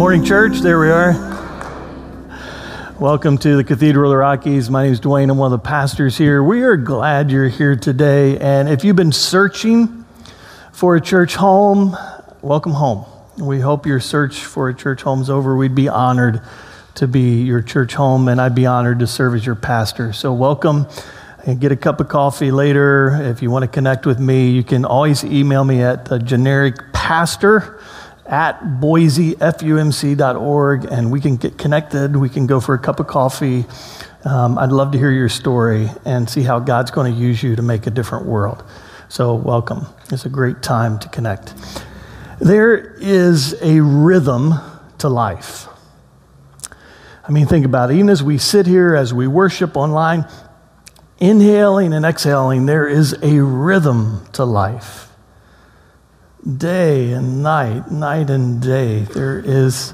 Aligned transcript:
Morning, 0.00 0.24
church. 0.24 0.60
There 0.60 0.80
we 0.80 0.90
are. 0.90 1.12
Welcome 2.98 3.36
to 3.36 3.54
the 3.54 3.62
Cathedral 3.62 4.10
of 4.10 4.14
the 4.14 4.16
Rockies. 4.16 4.70
My 4.70 4.84
name 4.84 4.94
is 4.94 4.98
Dwayne. 4.98 5.30
I'm 5.30 5.36
one 5.36 5.52
of 5.52 5.62
the 5.62 5.68
pastors 5.68 6.16
here. 6.16 6.42
We 6.42 6.62
are 6.62 6.78
glad 6.78 7.30
you're 7.30 7.50
here 7.50 7.76
today. 7.76 8.38
And 8.38 8.66
if 8.70 8.82
you've 8.82 8.96
been 8.96 9.12
searching 9.12 10.06
for 10.72 10.96
a 10.96 11.02
church 11.02 11.34
home, 11.34 11.94
welcome 12.40 12.72
home. 12.72 13.04
We 13.36 13.60
hope 13.60 13.84
your 13.84 14.00
search 14.00 14.38
for 14.42 14.70
a 14.70 14.74
church 14.74 15.02
home 15.02 15.20
is 15.20 15.28
over. 15.28 15.54
We'd 15.54 15.74
be 15.74 15.90
honored 15.90 16.40
to 16.94 17.06
be 17.06 17.42
your 17.42 17.60
church 17.60 17.92
home, 17.92 18.28
and 18.28 18.40
I'd 18.40 18.54
be 18.54 18.64
honored 18.64 19.00
to 19.00 19.06
serve 19.06 19.34
as 19.34 19.44
your 19.44 19.54
pastor. 19.54 20.14
So, 20.14 20.32
welcome 20.32 20.86
and 21.44 21.60
get 21.60 21.72
a 21.72 21.76
cup 21.76 22.00
of 22.00 22.08
coffee 22.08 22.52
later. 22.52 23.20
If 23.20 23.42
you 23.42 23.50
want 23.50 23.64
to 23.64 23.68
connect 23.68 24.06
with 24.06 24.18
me, 24.18 24.48
you 24.48 24.64
can 24.64 24.86
always 24.86 25.24
email 25.24 25.62
me 25.62 25.82
at 25.82 26.06
the 26.06 26.18
generic 26.18 26.90
pastor 26.94 27.78
at 28.30 28.62
boisefumc.org 28.62 30.84
and 30.84 31.10
we 31.10 31.20
can 31.20 31.36
get 31.36 31.58
connected. 31.58 32.16
We 32.16 32.28
can 32.28 32.46
go 32.46 32.60
for 32.60 32.74
a 32.74 32.78
cup 32.78 33.00
of 33.00 33.08
coffee. 33.08 33.64
Um, 34.24 34.56
I'd 34.56 34.70
love 34.70 34.92
to 34.92 34.98
hear 34.98 35.10
your 35.10 35.28
story 35.28 35.90
and 36.04 36.30
see 36.30 36.42
how 36.42 36.60
God's 36.60 36.92
going 36.92 37.12
to 37.12 37.18
use 37.18 37.42
you 37.42 37.56
to 37.56 37.62
make 37.62 37.88
a 37.88 37.90
different 37.90 38.26
world. 38.26 38.62
So, 39.08 39.34
welcome. 39.34 39.86
It's 40.12 40.24
a 40.24 40.28
great 40.28 40.62
time 40.62 41.00
to 41.00 41.08
connect. 41.08 41.52
There 42.38 42.94
is 43.00 43.60
a 43.60 43.80
rhythm 43.80 44.54
to 44.98 45.08
life. 45.08 45.66
I 47.26 47.32
mean, 47.32 47.46
think 47.46 47.66
about 47.66 47.90
it. 47.90 47.94
Even 47.94 48.10
as 48.10 48.22
we 48.22 48.38
sit 48.38 48.66
here, 48.66 48.94
as 48.94 49.12
we 49.12 49.26
worship 49.26 49.76
online, 49.76 50.24
inhaling 51.18 51.92
and 51.92 52.04
exhaling, 52.04 52.66
there 52.66 52.86
is 52.86 53.16
a 53.22 53.42
rhythm 53.42 54.24
to 54.34 54.44
life. 54.44 55.09
Day 56.56 57.12
and 57.12 57.42
night, 57.42 57.90
night 57.90 58.30
and 58.30 58.62
day, 58.62 59.00
there 59.00 59.38
is 59.38 59.92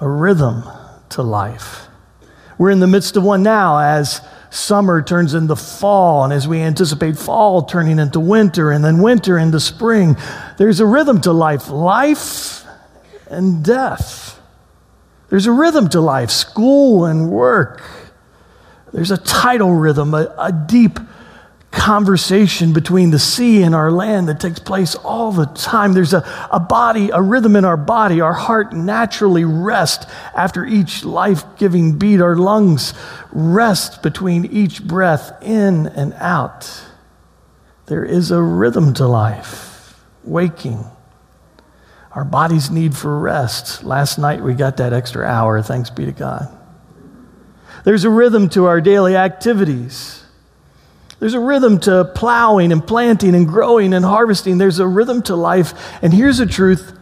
a 0.00 0.08
rhythm 0.08 0.62
to 1.10 1.22
life. 1.22 1.88
We're 2.58 2.70
in 2.70 2.80
the 2.80 2.86
midst 2.86 3.16
of 3.16 3.24
one 3.24 3.42
now 3.42 3.78
as 3.78 4.20
summer 4.50 5.02
turns 5.02 5.34
into 5.34 5.56
fall, 5.56 6.24
and 6.24 6.32
as 6.32 6.46
we 6.46 6.60
anticipate 6.60 7.16
fall 7.18 7.62
turning 7.62 7.98
into 7.98 8.20
winter, 8.20 8.70
and 8.70 8.84
then 8.84 9.02
winter 9.02 9.36
into 9.38 9.58
spring. 9.58 10.16
There's 10.58 10.80
a 10.80 10.86
rhythm 10.86 11.20
to 11.22 11.32
life 11.32 11.68
life 11.70 12.64
and 13.28 13.64
death. 13.64 14.40
There's 15.28 15.46
a 15.46 15.52
rhythm 15.52 15.88
to 15.90 16.00
life 16.00 16.30
school 16.30 17.04
and 17.04 17.30
work 17.30 17.82
there's 18.92 19.10
a 19.10 19.16
tidal 19.16 19.72
rhythm, 19.72 20.14
a, 20.14 20.34
a 20.38 20.52
deep 20.52 20.98
conversation 21.70 22.72
between 22.72 23.10
the 23.10 23.18
sea 23.18 23.62
and 23.62 23.74
our 23.74 23.92
land 23.92 24.28
that 24.28 24.40
takes 24.40 24.58
place 24.58 24.96
all 24.96 25.30
the 25.30 25.46
time. 25.46 25.92
There's 25.92 26.12
a, 26.12 26.48
a 26.50 26.58
body, 26.58 27.10
a 27.10 27.22
rhythm 27.22 27.54
in 27.54 27.64
our 27.64 27.76
body. 27.76 28.20
Our 28.20 28.32
heart 28.32 28.72
naturally 28.72 29.44
rests 29.44 30.06
after 30.34 30.64
each 30.64 31.04
life 31.04 31.44
giving 31.56 31.96
beat. 31.96 32.20
Our 32.20 32.36
lungs 32.36 32.92
rest 33.32 34.02
between 34.02 34.46
each 34.46 34.82
breath 34.82 35.42
in 35.42 35.86
and 35.86 36.12
out. 36.14 36.86
There 37.86 38.04
is 38.04 38.30
a 38.30 38.42
rhythm 38.42 38.94
to 38.94 39.06
life, 39.06 40.00
waking. 40.24 40.84
Our 42.12 42.24
bodies 42.24 42.70
need 42.70 42.96
for 42.96 43.18
rest. 43.18 43.84
Last 43.84 44.18
night 44.18 44.42
we 44.42 44.54
got 44.54 44.78
that 44.78 44.92
extra 44.92 45.24
hour, 45.24 45.62
thanks 45.62 45.90
be 45.90 46.04
to 46.06 46.12
God. 46.12 46.56
There's 47.84 48.04
a 48.04 48.10
rhythm 48.10 48.48
to 48.50 48.66
our 48.66 48.80
daily 48.80 49.16
activities. 49.16 50.24
There's 51.20 51.34
a 51.34 51.40
rhythm 51.40 51.78
to 51.80 52.10
plowing 52.14 52.72
and 52.72 52.84
planting 52.84 53.34
and 53.34 53.46
growing 53.46 53.92
and 53.92 54.04
harvesting. 54.04 54.58
There's 54.58 54.78
a 54.78 54.86
rhythm 54.86 55.22
to 55.24 55.36
life. 55.36 55.74
And 56.02 56.12
here's 56.12 56.38
the 56.38 56.46
truth 56.46 56.98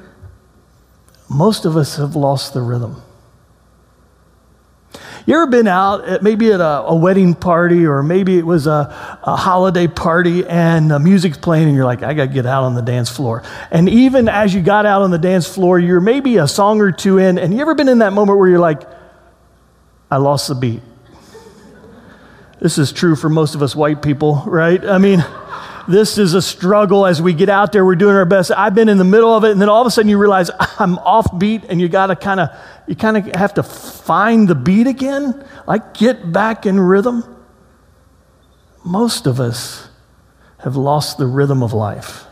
most 1.30 1.64
of 1.64 1.76
us 1.76 1.96
have 1.96 2.16
lost 2.16 2.52
the 2.52 2.60
rhythm. 2.60 3.02
You 5.26 5.34
ever 5.34 5.46
been 5.46 5.68
out, 5.68 6.08
at, 6.08 6.22
maybe 6.22 6.50
at 6.52 6.60
a, 6.60 6.84
a, 6.86 6.96
wedding 6.96 7.34
party 7.34 7.84
or 7.84 8.02
maybe 8.02 8.38
it 8.38 8.46
was 8.46 8.66
a, 8.66 9.18
a 9.22 9.36
holiday 9.36 9.86
party 9.86 10.46
and 10.46 10.90
the 10.90 10.98
music's 10.98 11.36
playing 11.36 11.66
and 11.68 11.76
you're 11.76 11.84
like, 11.84 12.02
I 12.02 12.14
got 12.14 12.28
to 12.28 12.32
get 12.32 12.46
out 12.46 12.64
on 12.64 12.74
the 12.74 12.80
dance 12.80 13.10
floor. 13.10 13.42
And 13.70 13.90
even 13.90 14.26
as 14.26 14.54
you 14.54 14.62
got 14.62 14.86
out 14.86 15.02
on 15.02 15.10
the 15.10 15.18
dance 15.18 15.46
floor, 15.46 15.78
you're 15.78 16.00
maybe 16.00 16.38
a 16.38 16.48
song 16.48 16.80
or 16.80 16.92
two 16.92 17.18
in, 17.18 17.38
and 17.38 17.52
you 17.52 17.60
ever 17.60 17.74
been 17.74 17.88
in 17.88 17.98
that 17.98 18.14
moment 18.14 18.38
where 18.38 18.48
you're 18.48 18.58
like, 18.58 18.84
I 20.10 20.16
lost 20.16 20.48
the 20.48 20.54
beat. 20.54 20.80
This 22.60 22.78
is 22.78 22.92
true 22.92 23.16
for 23.16 23.28
most 23.28 23.54
of 23.54 23.62
us 23.62 23.76
white 23.76 24.02
people, 24.02 24.42
right? 24.46 24.84
I 24.84 24.98
mean, 24.98 25.24
this 25.88 26.18
is 26.18 26.34
a 26.34 26.42
struggle 26.42 27.06
as 27.06 27.22
we 27.22 27.32
get 27.32 27.48
out 27.48 27.72
there. 27.72 27.84
We're 27.84 27.94
doing 27.94 28.16
our 28.16 28.24
best. 28.24 28.50
I've 28.50 28.74
been 28.74 28.88
in 28.88 28.98
the 28.98 29.04
middle 29.04 29.34
of 29.34 29.44
it, 29.44 29.52
and 29.52 29.60
then 29.60 29.68
all 29.68 29.80
of 29.80 29.86
a 29.86 29.90
sudden 29.90 30.08
you 30.08 30.18
realize 30.18 30.50
I'm 30.78 30.98
off 30.98 31.38
beat, 31.38 31.64
and 31.64 31.80
you 31.80 31.88
got 31.88 32.06
to 32.06 32.16
kind 32.16 32.40
of, 32.40 32.50
you 32.86 32.96
kind 32.96 33.16
of 33.16 33.26
have 33.34 33.54
to 33.54 33.62
find 33.62 34.48
the 34.48 34.54
beat 34.54 34.86
again, 34.86 35.44
like 35.66 35.94
get 35.94 36.32
back 36.32 36.66
in 36.66 36.78
rhythm. 36.78 37.24
Most 38.84 39.26
of 39.26 39.40
us 39.40 39.88
have 40.58 40.76
lost 40.76 41.18
the 41.18 41.26
rhythm 41.26 41.62
of 41.62 41.72
life 41.72 42.27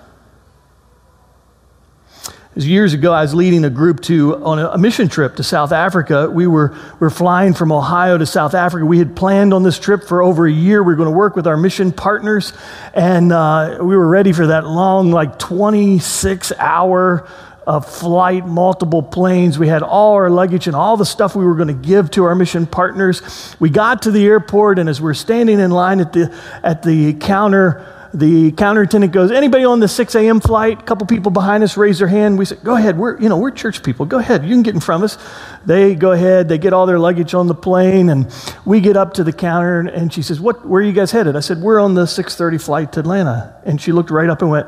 years 2.64 2.94
ago, 2.94 3.12
I 3.12 3.22
was 3.22 3.34
leading 3.34 3.64
a 3.64 3.70
group 3.70 4.00
to 4.02 4.42
on 4.42 4.58
a, 4.58 4.78
mission 4.78 5.08
trip 5.08 5.36
to 5.36 5.42
South 5.42 5.72
Africa. 5.72 6.30
We 6.30 6.46
were, 6.46 6.70
we 6.70 6.98
were 7.00 7.10
flying 7.10 7.52
from 7.52 7.70
Ohio 7.70 8.16
to 8.16 8.24
South 8.24 8.54
Africa. 8.54 8.86
We 8.86 8.98
had 8.98 9.14
planned 9.14 9.52
on 9.52 9.62
this 9.62 9.78
trip 9.78 10.04
for 10.04 10.22
over 10.22 10.46
a 10.46 10.52
year. 10.52 10.82
We 10.82 10.94
were 10.94 10.96
going 10.96 11.12
to 11.12 11.16
work 11.16 11.36
with 11.36 11.46
our 11.46 11.56
mission 11.56 11.92
partners, 11.92 12.52
and 12.94 13.32
uh, 13.32 13.78
we 13.80 13.94
were 13.94 14.08
ready 14.08 14.32
for 14.32 14.46
that 14.46 14.66
long, 14.66 15.10
like 15.10 15.38
26 15.38 16.52
hour 16.52 17.28
uh, 17.66 17.80
flight, 17.80 18.46
multiple 18.46 19.02
planes. 19.02 19.58
We 19.58 19.68
had 19.68 19.82
all 19.82 20.14
our 20.14 20.30
luggage 20.30 20.66
and 20.66 20.76
all 20.76 20.96
the 20.96 21.04
stuff 21.04 21.34
we 21.34 21.44
were 21.44 21.56
going 21.56 21.68
to 21.68 21.74
give 21.74 22.10
to 22.12 22.24
our 22.24 22.34
mission 22.34 22.66
partners. 22.66 23.56
We 23.58 23.70
got 23.70 24.02
to 24.02 24.10
the 24.10 24.24
airport, 24.24 24.78
and 24.78 24.88
as 24.88 25.00
we're 25.00 25.14
standing 25.14 25.58
in 25.58 25.70
line 25.72 26.00
at 26.00 26.12
the, 26.12 26.34
at 26.62 26.82
the 26.82 27.14
counter, 27.14 27.92
the 28.14 28.52
counter 28.52 28.82
attendant 28.82 29.12
goes, 29.12 29.30
anybody 29.30 29.64
on 29.64 29.80
the 29.80 29.88
6 29.88 30.14
a.m. 30.14 30.40
flight? 30.40 30.80
A 30.80 30.82
couple 30.82 31.06
people 31.06 31.30
behind 31.30 31.62
us 31.62 31.76
raise 31.76 31.98
their 31.98 32.08
hand. 32.08 32.38
We 32.38 32.44
said, 32.44 32.62
go 32.62 32.76
ahead. 32.76 32.98
We're, 32.98 33.20
you 33.20 33.28
know, 33.28 33.36
we're 33.36 33.50
church 33.50 33.82
people. 33.82 34.06
Go 34.06 34.18
ahead. 34.18 34.44
You 34.44 34.50
can 34.50 34.62
get 34.62 34.74
in 34.74 34.80
front 34.80 35.02
of 35.02 35.10
us. 35.10 35.18
They 35.64 35.94
go 35.94 36.12
ahead. 36.12 36.48
They 36.48 36.58
get 36.58 36.72
all 36.72 36.86
their 36.86 36.98
luggage 36.98 37.34
on 37.34 37.46
the 37.46 37.54
plane. 37.54 38.08
And 38.08 38.32
we 38.64 38.80
get 38.80 38.96
up 38.96 39.14
to 39.14 39.24
the 39.24 39.32
counter 39.32 39.80
and 39.80 40.12
she 40.12 40.22
says, 40.22 40.40
what, 40.40 40.66
where 40.66 40.82
are 40.82 40.84
you 40.84 40.92
guys 40.92 41.10
headed? 41.10 41.36
I 41.36 41.40
said, 41.40 41.58
we're 41.58 41.80
on 41.80 41.94
the 41.94 42.04
6.30 42.04 42.62
flight 42.62 42.92
to 42.92 43.00
Atlanta. 43.00 43.60
And 43.64 43.80
she 43.80 43.92
looked 43.92 44.10
right 44.10 44.28
up 44.28 44.42
and 44.42 44.50
went, 44.50 44.66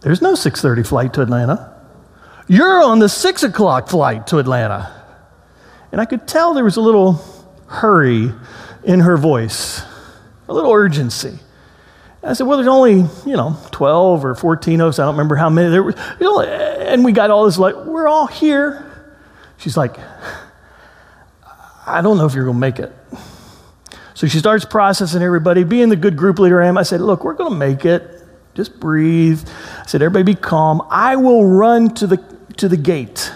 there's 0.00 0.22
no 0.22 0.34
6.30 0.34 0.86
flight 0.86 1.12
to 1.14 1.22
Atlanta. 1.22 1.74
You're 2.46 2.82
on 2.82 2.98
the 2.98 3.08
6 3.08 3.42
o'clock 3.42 3.88
flight 3.88 4.26
to 4.28 4.38
Atlanta. 4.38 5.02
And 5.92 6.00
I 6.00 6.04
could 6.04 6.26
tell 6.26 6.54
there 6.54 6.64
was 6.64 6.76
a 6.76 6.82
little 6.82 7.24
hurry 7.66 8.30
in 8.82 9.00
her 9.00 9.16
voice, 9.16 9.82
a 10.48 10.52
little 10.52 10.72
urgency. 10.72 11.38
I 12.24 12.32
said, 12.32 12.46
well, 12.46 12.56
there's 12.56 12.68
only, 12.68 13.06
you 13.26 13.36
know, 13.36 13.58
12 13.70 14.24
or 14.24 14.34
14 14.34 14.80
of 14.80 14.88
us. 14.88 14.98
I 14.98 15.04
don't 15.04 15.14
remember 15.14 15.36
how 15.36 15.50
many 15.50 15.68
there 15.70 15.82
were. 15.82 15.94
And 16.44 17.04
we 17.04 17.12
got 17.12 17.30
all 17.30 17.44
this, 17.44 17.58
like, 17.58 17.74
we're 17.76 18.08
all 18.08 18.26
here. 18.26 18.90
She's 19.58 19.76
like, 19.76 19.98
I 21.86 22.00
don't 22.00 22.16
know 22.16 22.24
if 22.24 22.34
you're 22.34 22.44
going 22.44 22.56
to 22.56 22.60
make 22.60 22.78
it. 22.78 22.92
So 24.14 24.26
she 24.26 24.38
starts 24.38 24.64
processing 24.64 25.22
everybody. 25.22 25.64
Being 25.64 25.90
the 25.90 25.96
good 25.96 26.16
group 26.16 26.38
leader 26.38 26.62
I 26.62 26.68
am, 26.68 26.78
I 26.78 26.82
said, 26.82 27.00
look, 27.00 27.24
we're 27.24 27.34
going 27.34 27.52
to 27.52 27.58
make 27.58 27.84
it. 27.84 28.22
Just 28.54 28.78
breathe. 28.78 29.46
I 29.80 29.86
said, 29.86 30.00
everybody 30.00 30.34
be 30.34 30.40
calm. 30.40 30.82
I 30.88 31.16
will 31.16 31.44
run 31.44 31.92
to 31.96 32.06
the, 32.06 32.16
to 32.56 32.68
the 32.68 32.76
gate. 32.76 33.32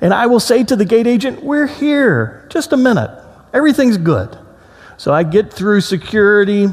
And 0.00 0.12
I 0.12 0.26
will 0.26 0.40
say 0.40 0.62
to 0.62 0.76
the 0.76 0.84
gate 0.84 1.06
agent, 1.06 1.42
we're 1.42 1.66
here. 1.66 2.46
Just 2.50 2.72
a 2.72 2.76
minute. 2.76 3.10
Everything's 3.52 3.96
good. 3.96 4.38
So 4.98 5.12
I 5.12 5.22
get 5.22 5.52
through 5.52 5.80
security. 5.80 6.68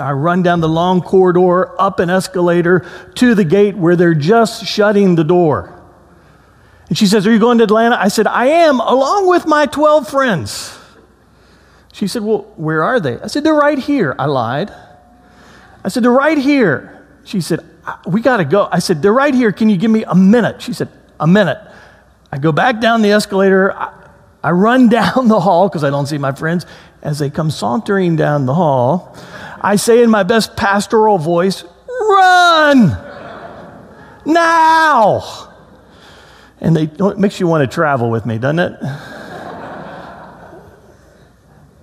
I 0.00 0.12
run 0.12 0.42
down 0.42 0.60
the 0.60 0.68
long 0.68 1.00
corridor, 1.00 1.80
up 1.80 2.00
an 2.00 2.10
escalator 2.10 2.86
to 3.16 3.34
the 3.34 3.44
gate 3.44 3.76
where 3.76 3.96
they're 3.96 4.14
just 4.14 4.66
shutting 4.66 5.14
the 5.14 5.24
door. 5.24 5.74
And 6.88 6.98
she 6.98 7.06
says, 7.06 7.26
Are 7.26 7.32
you 7.32 7.38
going 7.38 7.58
to 7.58 7.64
Atlanta? 7.64 7.96
I 7.98 8.08
said, 8.08 8.26
I 8.26 8.46
am, 8.46 8.80
along 8.80 9.28
with 9.28 9.46
my 9.46 9.66
12 9.66 10.08
friends. 10.08 10.78
She 11.92 12.06
said, 12.08 12.22
Well, 12.22 12.52
where 12.56 12.82
are 12.82 13.00
they? 13.00 13.18
I 13.20 13.28
said, 13.28 13.44
They're 13.44 13.54
right 13.54 13.78
here. 13.78 14.14
I 14.18 14.26
lied. 14.26 14.72
I 15.82 15.88
said, 15.88 16.02
They're 16.02 16.10
right 16.10 16.38
here. 16.38 17.06
She 17.24 17.40
said, 17.40 17.60
We 18.06 18.20
got 18.20 18.38
to 18.38 18.44
go. 18.44 18.68
I 18.70 18.80
said, 18.80 19.00
They're 19.00 19.12
right 19.12 19.34
here. 19.34 19.52
Can 19.52 19.68
you 19.68 19.76
give 19.76 19.90
me 19.90 20.04
a 20.04 20.14
minute? 20.14 20.60
She 20.60 20.72
said, 20.72 20.88
A 21.20 21.26
minute. 21.26 21.58
I 22.32 22.38
go 22.38 22.52
back 22.52 22.80
down 22.80 23.02
the 23.02 23.12
escalator. 23.12 23.72
I, 23.72 23.92
I 24.42 24.50
run 24.50 24.88
down 25.00 25.28
the 25.28 25.40
hall 25.40 25.68
because 25.68 25.84
I 25.84 25.90
don't 25.90 26.06
see 26.06 26.18
my 26.18 26.32
friends. 26.32 26.66
As 27.02 27.18
they 27.18 27.30
come 27.30 27.50
sauntering 27.50 28.16
down 28.16 28.46
the 28.46 28.54
hall, 28.54 29.16
I 29.64 29.76
say 29.76 30.02
in 30.02 30.10
my 30.10 30.24
best 30.24 30.56
pastoral 30.56 31.16
voice, 31.16 31.64
run 31.88 32.88
now. 34.26 35.22
And 36.60 36.76
they, 36.76 36.82
it 36.82 37.18
makes 37.18 37.40
you 37.40 37.46
want 37.46 37.68
to 37.68 37.74
travel 37.74 38.10
with 38.10 38.26
me, 38.26 38.36
doesn't 38.36 38.58
it? 38.58 38.78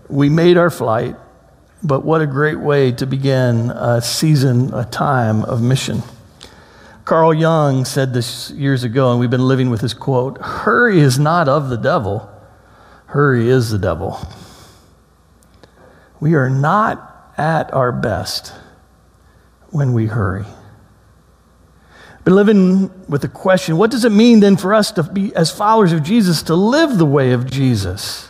we 0.09 0.29
made 0.29 0.57
our 0.57 0.69
flight, 0.69 1.15
but 1.81 2.05
what 2.05 2.21
a 2.21 2.27
great 2.27 2.59
way 2.59 2.91
to 2.91 3.07
begin 3.07 3.71
a 3.71 3.99
season, 3.99 4.71
a 4.75 4.85
time 4.85 5.43
of 5.45 5.63
mission. 5.63 6.03
Carl 7.03 7.33
Jung 7.33 7.83
said 7.85 8.13
this 8.13 8.51
years 8.51 8.83
ago, 8.83 9.09
and 9.09 9.19
we've 9.19 9.31
been 9.31 9.47
living 9.47 9.71
with 9.71 9.81
his 9.81 9.95
quote 9.95 10.37
Hurry 10.39 10.99
is 10.99 11.17
not 11.17 11.49
of 11.49 11.69
the 11.69 11.77
devil, 11.77 12.29
hurry 13.07 13.49
is 13.49 13.71
the 13.71 13.79
devil. 13.79 14.19
We 16.19 16.35
are 16.35 16.47
not 16.47 17.10
at 17.37 17.73
our 17.73 17.91
best 17.91 18.53
when 19.69 19.93
we 19.93 20.07
hurry. 20.07 20.45
Been 22.23 22.35
living 22.35 23.07
with 23.09 23.21
the 23.21 23.27
question 23.27 23.77
what 23.77 23.91
does 23.91 24.05
it 24.05 24.11
mean 24.11 24.41
then 24.41 24.57
for 24.57 24.73
us 24.73 24.91
to 24.91 25.03
be, 25.03 25.35
as 25.35 25.49
followers 25.51 25.91
of 25.91 26.03
Jesus, 26.03 26.43
to 26.43 26.55
live 26.55 26.97
the 26.97 27.05
way 27.05 27.31
of 27.31 27.49
Jesus? 27.49 28.29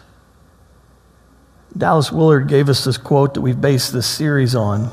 Dallas 1.77 2.12
Willard 2.12 2.48
gave 2.48 2.69
us 2.69 2.83
this 2.83 2.98
quote 2.98 3.33
that 3.33 3.42
we've 3.42 3.59
based 3.59 3.94
this 3.94 4.07
series 4.07 4.56
on. 4.56 4.92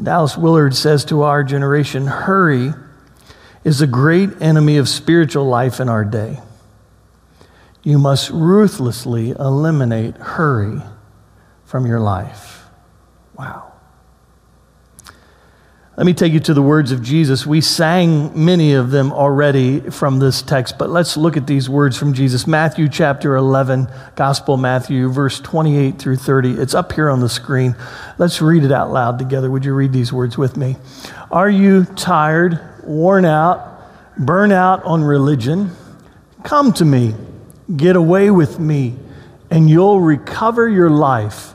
Dallas 0.00 0.36
Willard 0.36 0.74
says 0.74 1.04
to 1.06 1.22
our 1.22 1.44
generation 1.44 2.06
hurry 2.06 2.72
is 3.64 3.80
a 3.80 3.86
great 3.86 4.30
enemy 4.40 4.78
of 4.78 4.88
spiritual 4.88 5.44
life 5.44 5.80
in 5.80 5.88
our 5.88 6.04
day. 6.04 6.40
You 7.82 7.98
must 7.98 8.30
ruthlessly 8.30 9.30
eliminate 9.30 10.16
hurry 10.16 10.80
from 11.64 11.86
your 11.86 12.00
life. 12.00 12.59
Wow. 13.40 13.72
Let 15.96 16.04
me 16.04 16.12
take 16.12 16.34
you 16.34 16.40
to 16.40 16.52
the 16.52 16.60
words 16.60 16.92
of 16.92 17.02
Jesus. 17.02 17.46
We 17.46 17.62
sang 17.62 18.44
many 18.44 18.74
of 18.74 18.90
them 18.90 19.14
already 19.14 19.80
from 19.80 20.18
this 20.18 20.42
text, 20.42 20.76
but 20.76 20.90
let's 20.90 21.16
look 21.16 21.38
at 21.38 21.46
these 21.46 21.66
words 21.66 21.96
from 21.96 22.12
Jesus. 22.12 22.46
Matthew 22.46 22.86
chapter 22.86 23.36
11, 23.36 23.88
Gospel 24.14 24.58
Matthew, 24.58 25.10
verse 25.10 25.40
28 25.40 25.98
through 25.98 26.16
30. 26.16 26.60
It's 26.60 26.74
up 26.74 26.92
here 26.92 27.08
on 27.08 27.20
the 27.20 27.30
screen. 27.30 27.74
Let's 28.18 28.42
read 28.42 28.62
it 28.62 28.72
out 28.72 28.92
loud 28.92 29.18
together. 29.18 29.50
Would 29.50 29.64
you 29.64 29.72
read 29.72 29.94
these 29.94 30.12
words 30.12 30.36
with 30.36 30.58
me? 30.58 30.76
Are 31.30 31.48
you 31.48 31.86
tired, 31.86 32.60
worn 32.84 33.24
out, 33.24 34.18
burn 34.18 34.52
out 34.52 34.84
on 34.84 35.02
religion? 35.02 35.70
Come 36.44 36.74
to 36.74 36.84
me, 36.84 37.14
get 37.74 37.96
away 37.96 38.30
with 38.30 38.58
me, 38.58 38.96
and 39.50 39.70
you'll 39.70 40.00
recover 40.02 40.68
your 40.68 40.90
life. 40.90 41.54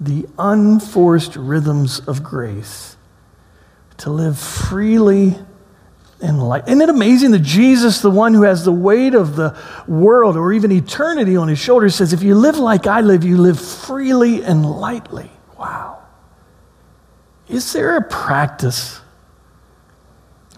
The 0.00 0.26
unforced 0.38 1.36
rhythms 1.36 2.00
of 2.00 2.22
grace 2.22 2.96
to 3.98 4.10
live 4.10 4.38
freely 4.38 5.36
in 6.20 6.38
light. 6.38 6.66
Isn't 6.66 6.80
it 6.80 6.88
amazing 6.88 7.30
that 7.32 7.40
Jesus, 7.40 8.00
the 8.00 8.10
one 8.10 8.34
who 8.34 8.42
has 8.42 8.64
the 8.64 8.72
weight 8.72 9.14
of 9.14 9.36
the 9.36 9.56
world 9.86 10.36
or 10.36 10.52
even 10.52 10.72
eternity 10.72 11.36
on 11.36 11.48
his 11.48 11.58
shoulders, 11.58 11.94
says, 11.94 12.12
If 12.12 12.22
you 12.22 12.34
live 12.34 12.58
like 12.58 12.86
I 12.86 13.00
live, 13.00 13.24
you 13.24 13.36
live 13.36 13.60
freely 13.60 14.42
and 14.42 14.64
lightly. 14.64 15.30
Wow. 15.58 16.02
Is 17.48 17.72
there 17.72 17.96
a 17.96 18.02
practice 18.02 19.00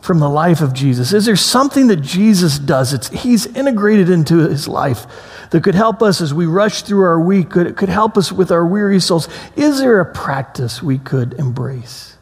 from 0.00 0.18
the 0.18 0.28
life 0.28 0.60
of 0.60 0.72
Jesus? 0.72 1.12
Is 1.12 1.26
there 1.26 1.36
something 1.36 1.88
that 1.88 2.00
Jesus 2.00 2.58
does? 2.58 2.92
It's, 2.92 3.08
he's 3.08 3.46
integrated 3.46 4.08
into 4.08 4.48
his 4.48 4.66
life 4.66 5.06
that 5.50 5.62
could 5.62 5.74
help 5.74 6.02
us 6.02 6.20
as 6.20 6.32
we 6.32 6.46
rush 6.46 6.82
through 6.82 7.02
our 7.02 7.20
week, 7.20 7.50
could, 7.50 7.76
could 7.76 7.88
help 7.88 8.16
us 8.16 8.32
with 8.32 8.50
our 8.50 8.64
weary 8.64 9.00
souls. 9.00 9.28
Is 9.56 9.80
there 9.80 10.00
a 10.00 10.12
practice 10.12 10.82
we 10.82 10.98
could 10.98 11.34
embrace? 11.34 12.16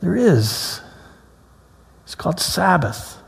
There 0.00 0.14
is. 0.14 0.80
It's 2.04 2.14
called 2.14 2.38
Sabbath. 2.38 3.18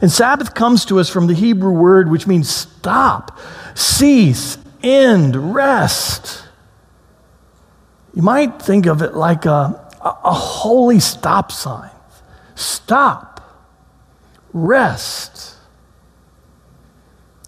And 0.00 0.12
Sabbath 0.12 0.54
comes 0.54 0.84
to 0.86 1.00
us 1.00 1.08
from 1.08 1.26
the 1.26 1.34
Hebrew 1.34 1.72
word 1.72 2.10
which 2.10 2.26
means 2.26 2.50
stop, 2.50 3.38
cease, 3.74 4.58
end, 4.82 5.54
rest. 5.54 6.44
You 8.14 8.22
might 8.22 8.60
think 8.60 8.86
of 8.86 9.02
it 9.02 9.14
like 9.14 9.46
a, 9.46 9.85
a, 10.06 10.18
a 10.24 10.32
holy 10.32 11.00
stop 11.00 11.52
sign. 11.52 11.90
Stop, 12.54 13.40
rest. 14.52 15.56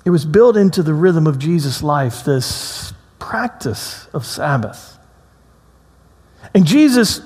It 0.05 0.11
was 0.11 0.25
built 0.25 0.57
into 0.57 0.83
the 0.83 0.95
rhythm 0.95 1.27
of 1.27 1.39
Jesus' 1.39 1.83
life, 1.83 2.25
this 2.25 2.93
practice 3.19 4.07
of 4.13 4.25
Sabbath. 4.25 4.99
And 6.55 6.67
Jesus 6.67 7.21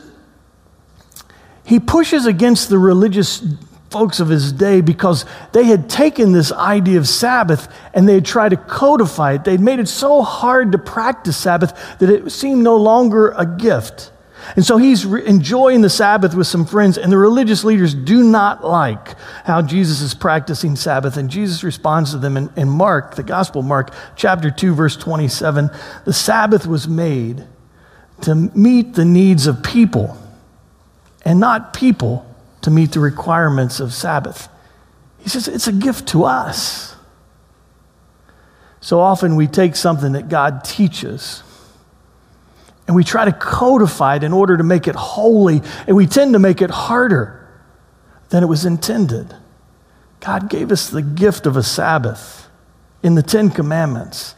he 1.65 1.81
pushes 1.81 2.27
against 2.27 2.69
the 2.69 2.79
religious 2.79 3.43
folks 3.91 4.21
of 4.21 4.29
his 4.29 4.53
day 4.53 4.81
because 4.83 5.25
they 5.53 5.65
had 5.65 5.89
taken 5.89 6.33
this 6.33 6.53
idea 6.53 6.99
of 6.99 7.09
Sabbath 7.09 7.67
and 7.95 8.09
they 8.09 8.15
had 8.15 8.25
tried 8.25 8.51
to 8.51 8.57
codify 8.57 9.35
it. 9.35 9.45
They'd 9.45 9.61
made 9.61 9.79
it 9.79 9.89
so 9.89 10.23
hard 10.23 10.73
to 10.73 10.79
practice 10.79 11.37
Sabbath 11.37 11.99
that 11.99 12.11
it 12.11 12.31
seemed 12.31 12.63
no 12.63 12.77
longer 12.77 13.31
a 13.31 13.47
gift. 13.47 14.12
And 14.57 14.65
so 14.65 14.77
he's 14.77 15.07
re- 15.07 15.25
enjoying 15.27 15.81
the 15.81 15.91
Sabbath 15.91 16.35
with 16.35 16.47
some 16.47 16.67
friends, 16.67 16.99
and 16.99 17.13
the 17.13 17.17
religious 17.17 17.65
leaders 17.65 17.95
do 17.95 18.23
not 18.23 18.65
like 18.65 19.17
how 19.45 19.63
Jesus 19.63 20.01
is 20.01 20.15
practicing 20.15 20.77
Sabbath. 20.77 21.17
And 21.17 21.31
Jesus 21.31 21.63
responds 21.63 22.13
to 22.13 22.19
them 22.19 22.37
in, 22.37 22.51
in 22.57 22.69
Mark, 22.69 23.15
the 23.15 23.23
Gospel 23.23 23.63
Mark, 23.63 23.95
chapter 24.17 24.51
2, 24.51 24.75
verse 24.75 24.97
27. 24.97 25.71
The 26.05 26.13
Sabbath 26.13 26.67
was 26.67 26.89
made 26.89 27.45
to 28.23 28.35
meet 28.35 28.95
the 28.95 29.05
needs 29.05 29.47
of 29.47 29.63
people 29.63 30.17
and 31.25 31.41
not 31.41 31.73
people 31.73 32.27
to 32.63 32.71
meet 32.71 32.93
the 32.93 33.01
requirements 33.01 33.81
of 33.81 33.93
Sabbath. 33.93 34.49
He 35.19 35.29
says 35.29 35.49
it's 35.49 35.69
a 35.69 35.73
gift 35.73 36.09
to 36.09 36.25
us. 36.25 36.97
So 38.81 38.99
often 38.99 39.37
we 39.37 39.47
take 39.47 39.77
something 39.77 40.13
that 40.13 40.29
God 40.29 40.65
teaches 40.65 41.45
and 42.87 42.97
we 42.97 43.05
try 43.05 43.25
to 43.25 43.33
codify 43.33 44.17
it 44.17 44.25
in 44.25 44.33
order 44.33 44.57
to 44.57 44.65
make 44.65 44.89
it 44.89 44.95
holy, 44.95 45.63
and 45.87 45.97
we 45.97 46.07
tend 46.07 46.33
to 46.33 46.39
make 46.39 46.61
it 46.61 46.71
harder 46.71 47.49
than 48.31 48.43
it 48.43 48.47
was 48.47 48.65
intended. 48.65 49.35
God 50.21 50.49
gave 50.49 50.73
us 50.73 50.89
the 50.89 51.03
gift 51.03 51.47
of 51.47 51.57
a 51.57 51.63
Sabbath 51.63 52.49
in 53.03 53.15
the 53.15 53.23
Ten 53.23 53.51
Commandments. 53.51 54.35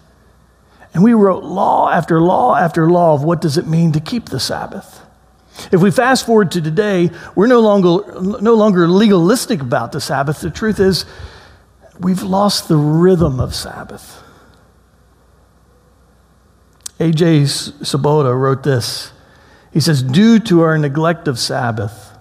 And 0.95 1.03
we 1.03 1.13
wrote 1.13 1.45
law 1.45 1.91
after 1.91 2.21
law 2.21 2.57
after 2.57 2.89
law 2.89 3.15
of 3.15 3.23
what 3.25 3.41
does 3.41 3.59
it 3.59 3.67
mean 3.67 3.93
to 3.93 4.01
keep 4.01 4.27
the 4.27 4.41
Sabbath. 4.41 5.01
If 5.71 5.81
we 5.81 5.91
fast 5.91 6.27
forward 6.27 6.53
to 6.53 6.61
today, 6.61 7.11
we're 7.35 7.47
no 7.47 7.61
longer, 7.61 8.21
no 8.41 8.55
longer 8.55 8.89
legalistic 8.89 9.61
about 9.61 9.93
the 9.93 10.01
Sabbath. 10.01 10.41
The 10.41 10.51
truth 10.51 10.81
is, 10.81 11.05
we've 12.01 12.23
lost 12.23 12.69
the 12.69 12.77
rhythm 12.77 13.39
of 13.39 13.55
Sabbath. 13.55 14.24
A.J. 17.01 17.47
Swoboda 17.47 18.35
wrote 18.35 18.63
this. 18.63 19.13
He 19.73 19.81
says, 19.81 20.03
Due 20.03 20.39
to 20.41 20.61
our 20.61 20.79
neglect 20.79 21.27
of 21.27 21.39
Sabbath, 21.39 22.17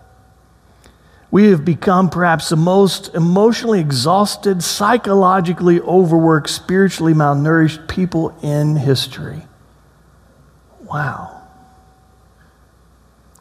we 1.29 1.45
have 1.45 1.65
become 1.65 2.09
perhaps 2.09 2.49
the 2.49 2.55
most 2.55 3.13
emotionally 3.15 3.79
exhausted, 3.79 4.63
psychologically 4.63 5.79
overworked, 5.81 6.49
spiritually 6.49 7.13
malnourished 7.13 7.87
people 7.87 8.37
in 8.43 8.75
history. 8.75 9.41
Wow. 10.81 11.41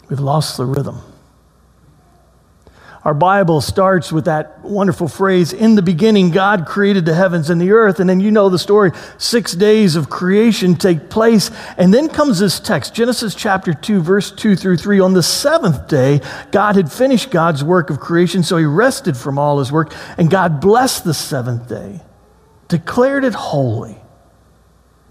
We've 0.09 0.21
lost 0.21 0.57
the 0.57 0.65
rhythm. 0.65 1.01
Our 3.05 3.15
Bible 3.15 3.61
starts 3.61 4.13
with 4.13 4.27
that 4.27 4.61
wonderful 4.61 5.09
phrase 5.09 5.53
In 5.53 5.75
the 5.75 5.83
beginning, 5.83 6.31
God 6.31 6.67
created 6.67 7.05
the 7.05 7.15
heavens 7.15 7.51
and 7.51 7.61
the 7.61 7.73
earth. 7.73 7.99
And 7.99 8.09
then 8.09 8.21
you 8.21 8.31
know 8.31 8.49
the 8.49 8.61
story. 8.61 8.93
Six 9.19 9.55
days 9.55 9.97
of 9.97 10.09
creation 10.09 10.77
take 10.77 11.11
place. 11.11 11.51
And 11.77 11.93
then 11.93 12.09
comes 12.09 12.39
this 12.39 12.61
text 12.61 12.95
Genesis 12.95 13.35
chapter 13.35 13.75
2, 13.75 14.01
verse 14.03 14.31
2 14.31 14.55
through 14.55 14.77
3. 14.77 15.01
On 15.01 15.15
the 15.15 15.23
seventh 15.23 15.89
day, 15.89 16.21
God 16.53 16.77
had 16.77 16.93
finished 16.93 17.31
God's 17.31 17.65
work 17.65 17.91
of 17.91 17.99
creation, 17.99 18.45
so 18.45 18.57
he 18.57 18.65
rested 18.65 19.17
from 19.17 19.37
all 19.37 19.59
his 19.59 19.73
work. 19.73 19.93
And 20.17 20.31
God 20.31 20.61
blessed 20.61 21.03
the 21.03 21.15
seventh 21.15 21.69
day, 21.69 22.01
declared 22.69 23.25
it 23.25 23.35
holy, 23.35 23.97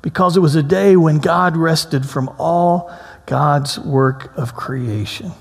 because 0.01 0.37
it 0.37 0.39
was 0.39 0.55
a 0.55 0.63
day 0.63 0.95
when 0.95 1.19
God 1.19 1.57
rested 1.57 2.05
from 2.05 2.29
all 2.39 2.89
God's 3.25 3.77
work 3.77 4.31
of 4.37 4.55
creation. 4.55 5.33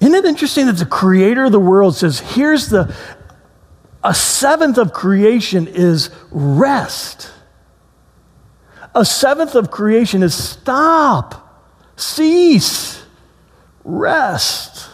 Isn't 0.00 0.14
it 0.14 0.24
interesting 0.24 0.66
that 0.66 0.76
the 0.76 0.86
creator 0.86 1.44
of 1.44 1.52
the 1.52 1.60
world 1.60 1.96
says, 1.96 2.20
here's 2.20 2.68
the, 2.68 2.94
a 4.04 4.14
seventh 4.14 4.78
of 4.78 4.92
creation 4.92 5.66
is 5.66 6.10
rest. 6.30 7.32
A 8.94 9.04
seventh 9.04 9.54
of 9.54 9.70
creation 9.70 10.22
is 10.22 10.34
stop, 10.34 11.66
cease, 11.96 13.02
rest. 13.84 14.88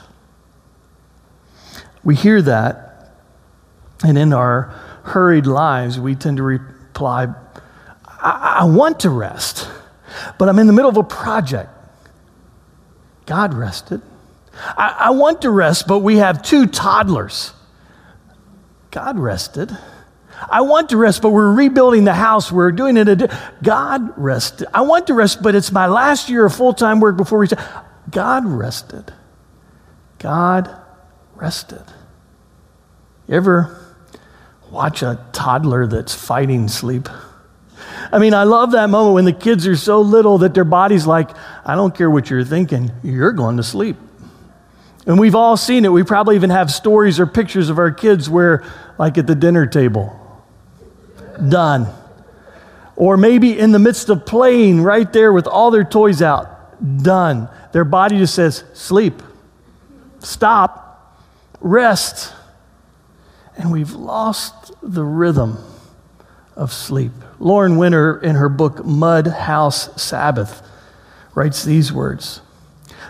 We 2.03 2.15
hear 2.15 2.41
that, 2.43 3.13
and 4.03 4.17
in 4.17 4.33
our 4.33 4.75
hurried 5.05 5.47
lives, 5.47 6.01
we 6.01 6.15
tend 6.15 6.39
to 6.39 6.43
reply, 6.43 7.29
I, 8.07 8.57
I 8.61 8.65
want 8.65 9.01
to 9.01 9.11
rest, 9.11 9.69
but 10.39 10.49
I'm 10.49 10.59
in 10.59 10.67
the 10.67 10.73
middle 10.73 10.91
of 10.91 10.97
a 10.97 11.03
project. 11.03 11.71
God 13.27 13.53
rested. 13.55 14.01
I, 14.57 14.97
I 14.99 15.11
want 15.11 15.43
to 15.43 15.51
rest, 15.51 15.87
but 15.87 16.01
we 16.01 16.17
have 16.17 16.43
two 16.43 16.67
toddlers. 16.67 17.53
God 18.91 19.19
rested. 19.19 19.77
I 20.51 20.63
want 20.63 20.91
to 20.91 20.97
rest, 20.97 21.23
but 21.23 21.31
we're 21.31 21.53
rebuilding 21.53 22.05
the 22.05 22.15
house. 22.15 22.51
We're 22.53 22.73
doing 22.73 22.97
it. 22.97 23.31
God 23.63 24.13
rested. 24.17 24.69
I 24.75 24.83
want 24.83 25.07
to 25.09 25.15
rest, 25.15 25.43
but 25.43 25.55
it's 25.55 25.73
my 25.73 25.87
last 25.87 26.29
year 26.29 26.45
of 26.45 26.55
full 26.55 26.75
time 26.75 27.01
work 27.01 27.17
before 27.17 27.39
we. 27.39 27.49
God 28.11 28.47
rested. 28.47 29.13
God 30.19 30.75
rested. 31.35 31.83
You 33.29 33.37
ever 33.37 33.81
watch 34.71 35.03
a 35.03 35.25
toddler 35.33 35.87
that's 35.87 36.15
fighting 36.15 36.69
sleep? 36.69 37.09
I 38.13 38.19
mean, 38.19 38.35
I 38.35 38.45
love 38.45 38.73
that 38.73 38.91
moment 38.91 39.15
when 39.15 39.25
the 39.25 39.33
kids 39.33 39.67
are 39.67 39.77
so 39.77 40.01
little 40.01 40.39
that 40.39 40.55
their 40.55 40.65
body's 40.65 41.07
like, 41.07 41.31
I 41.65 41.75
don't 41.75 41.95
care 41.95 42.11
what 42.11 42.31
you're 42.31 42.45
thinking, 42.45 42.91
you're 43.03 43.33
going 43.33 43.57
to 43.57 43.63
sleep. 43.63 43.97
And 45.07 45.19
we've 45.19 45.35
all 45.35 45.57
seen 45.57 45.85
it. 45.85 45.93
We 45.93 46.03
probably 46.03 46.37
even 46.37 46.51
have 46.51 46.71
stories 46.71 47.21
or 47.21 47.27
pictures 47.27 47.69
of 47.69 47.79
our 47.79 47.91
kids 47.91 48.31
where, 48.31 48.65
like 48.99 49.19
at 49.19 49.27
the 49.27 49.35
dinner 49.35 49.67
table, 49.67 50.19
done. 51.49 51.89
Or 52.97 53.17
maybe 53.17 53.59
in 53.59 53.73
the 53.73 53.79
midst 53.79 54.09
of 54.09 54.25
playing 54.25 54.83
right 54.83 55.13
there 55.13 55.33
with 55.33 55.47
all 55.47 55.71
their 55.71 55.85
toys 55.85 56.23
out, 56.23 57.03
done. 57.03 57.49
Their 57.73 57.85
body 57.85 58.19
just 58.19 58.35
says, 58.35 58.65
sleep, 58.73 59.23
stop, 60.21 61.21
rest. 61.61 62.33
And 63.57 63.71
we've 63.71 63.93
lost 63.93 64.73
the 64.83 65.05
rhythm 65.05 65.59
of 66.57 66.73
sleep. 66.73 67.13
Lauren 67.39 67.77
Winner, 67.77 68.19
in 68.19 68.37
her 68.37 68.49
book 68.49 68.77
Mudhouse 68.79 69.99
Sabbath, 69.99 70.63
writes 71.35 71.65
these 71.65 71.93
words 71.93 72.41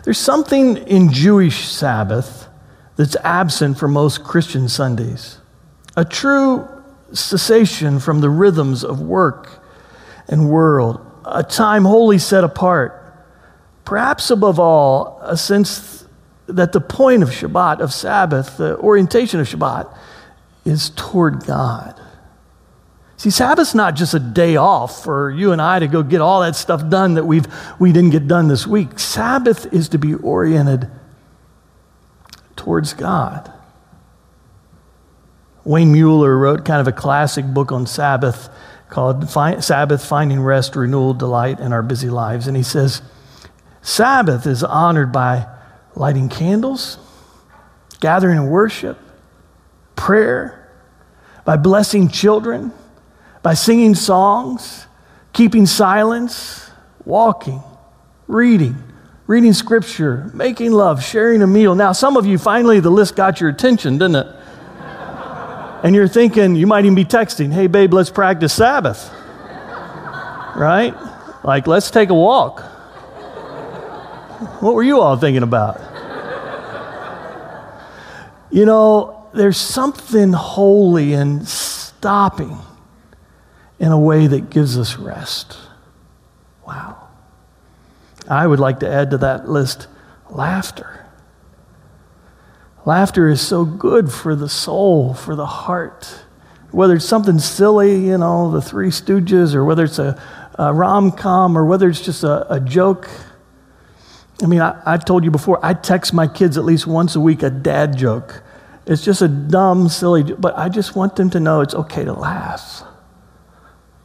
There's 0.04 0.18
something 0.18 0.76
in 0.76 1.12
Jewish 1.12 1.66
Sabbath 1.66 2.49
that's 2.96 3.16
absent 3.25 3.78
from 3.78 3.94
most 3.94 4.23
Christian 4.23 4.68
Sundays. 4.68 5.38
A 5.96 6.04
true 6.04 6.68
cessation 7.12 7.99
from 8.00 8.20
the 8.20 8.28
rhythms 8.28 8.84
of 8.84 9.00
work 9.00 9.64
and 10.28 10.50
world, 10.50 11.00
a 11.25 11.42
time 11.42 11.84
wholly 11.84 12.18
set 12.18 12.44
apart. 12.44 13.00
Perhaps 13.84 14.30
above 14.30 14.58
all, 14.58 15.18
a 15.23 15.37
sense 15.37 16.06
that 16.46 16.73
the 16.73 16.80
point 16.80 17.23
of 17.23 17.30
Shabbat, 17.30 17.80
of 17.80 17.92
Sabbath, 17.92 18.58
the 18.58 18.76
orientation 18.78 19.40
of 19.40 19.49
Shabbat, 19.49 19.96
is 20.66 20.90
toward 20.90 21.44
God. 21.46 21.99
See, 23.25 23.31
Sabbath's 23.31 23.75
not 23.75 23.97
just 23.97 24.12
a 24.12 24.19
day 24.19 24.57
off 24.57 25.02
for 25.02 25.31
you 25.31 25.52
and 25.52 25.62
I 25.62 25.78
to 25.78 25.87
go 25.87 26.02
get 26.02 26.21
all 26.21 26.43
that 26.43 26.54
stuff 26.54 26.87
done 26.90 27.14
that 27.14 27.25
we've, 27.25 27.47
we 27.78 27.90
didn't 27.90 28.11
get 28.11 28.28
done 28.28 28.49
this 28.49 28.66
week. 28.66 28.99
Sabbath 28.99 29.73
is 29.73 29.88
to 29.88 29.99
be 29.99 30.12
oriented 30.12 30.90
towards 32.54 32.93
God. 32.93 33.50
Wayne 35.64 35.90
Muller 35.90 36.37
wrote 36.37 36.66
kind 36.66 36.83
of 36.83 36.87
a 36.87 36.93
classic 36.93 37.47
book 37.47 37.73
on 37.73 37.87
Sabbath 37.87 38.50
called 38.90 39.26
Sabbath 39.31 40.04
Finding 40.04 40.43
Rest, 40.43 40.76
Renewal, 40.76 41.14
Delight 41.14 41.61
in 41.61 41.73
Our 41.73 41.83
Busy 41.83 42.11
Lives. 42.11 42.47
And 42.47 42.54
he 42.54 42.62
says, 42.62 43.00
Sabbath 43.81 44.47
is 44.47 44.62
honored 44.62 45.12
by 45.12 45.47
lighting 45.95 46.28
candles, 46.28 46.99
gathering 48.00 48.37
in 48.37 48.50
worship, 48.50 48.99
prayer, 49.97 50.71
by 51.47 51.57
blessing 51.57 52.11
children, 52.11 52.71
by 53.44 53.52
singing 53.52 53.94
songs, 53.94 54.86
keeping 55.34 55.66
silence, 55.66 56.70
walking, 57.04 57.62
reading, 58.26 58.74
reading 59.26 59.52
scripture, 59.52 60.30
making 60.32 60.72
love, 60.72 61.04
sharing 61.04 61.42
a 61.42 61.46
meal. 61.46 61.74
Now, 61.74 61.92
some 61.92 62.16
of 62.16 62.24
you 62.24 62.38
finally 62.38 62.80
the 62.80 62.88
list 62.88 63.14
got 63.14 63.42
your 63.42 63.50
attention, 63.50 63.98
didn't 63.98 64.16
it? 64.16 64.26
and 65.84 65.94
you're 65.94 66.08
thinking, 66.08 66.56
you 66.56 66.66
might 66.66 66.86
even 66.86 66.94
be 66.94 67.04
texting, 67.04 67.52
hey, 67.52 67.66
babe, 67.66 67.92
let's 67.92 68.08
practice 68.08 68.54
Sabbath. 68.54 69.12
right? 70.56 70.94
Like, 71.44 71.66
let's 71.66 71.90
take 71.90 72.08
a 72.08 72.14
walk. 72.14 72.60
What 74.62 74.72
were 74.74 74.82
you 74.82 75.02
all 75.02 75.18
thinking 75.18 75.42
about? 75.42 75.82
you 78.50 78.64
know, 78.64 79.28
there's 79.34 79.58
something 79.58 80.32
holy 80.32 81.12
in 81.12 81.44
stopping 81.44 82.58
in 83.78 83.93
a 83.93 83.99
way 83.99 84.26
that 84.26 84.50
gives 84.50 84.78
us 84.78 84.97
rest. 84.97 85.57
Wow. 86.66 87.09
I 88.28 88.47
would 88.47 88.61
like 88.61 88.81
to 88.81 88.88
add 88.88 89.11
to 89.11 89.19
that 89.19 89.49
list 89.49 89.87
laughter. 90.31 91.07
Laughter 92.87 93.28
is 93.28 93.40
so 93.40 93.64
good 93.64 94.12
for 94.12 94.35
the 94.35 94.49
soul, 94.49 95.14
for 95.14 95.35
the 95.35 95.47
heart. 95.47 96.21
Whether 96.71 96.97
it's 96.97 97.04
something 97.04 97.38
silly, 97.38 98.07
you 98.07 98.19
know, 98.19 98.50
the 98.50 98.61
Three 98.61 98.88
Stooges, 98.88 99.54
or 99.54 99.64
whether 99.64 99.85
it's 99.85 99.99
a, 99.99 100.21
a 100.59 100.73
rom 100.73 101.12
com, 101.12 101.57
or 101.57 101.64
whether 101.64 101.88
it's 101.88 102.00
just 102.00 102.25
a, 102.25 102.52
a 102.52 102.61
joke. 102.61 103.09
I 104.43 104.47
mean, 104.47 104.61
I, 104.61 104.81
I 104.85 104.97
told 104.99 105.25
you 105.25 105.31
before, 105.31 105.64
I 105.64 105.73
text 105.75 106.12
my 106.12 106.26
kids 106.26 106.59
at 106.59 106.64
least 106.64 106.87
once 106.87 107.16
a 107.16 107.21
week 107.21 107.43
a 107.43 107.50
dad 107.50 107.97
joke. 107.97 108.43
It's 108.87 109.02
just 109.02 109.23
a 109.23 109.28
dumb, 109.28 109.88
silly, 109.88 110.23
but 110.23 110.59
I 110.59 110.69
just 110.69 110.95
want 110.95 111.16
them 111.16 111.31
to 111.31 111.40
know 111.40 111.62
it's 111.62 111.75
okay 111.75 112.04
to 112.04 112.12
laugh, 112.12 112.83